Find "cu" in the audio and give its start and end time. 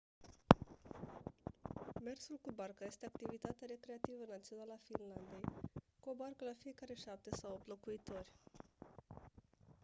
2.41-2.51, 5.99-6.09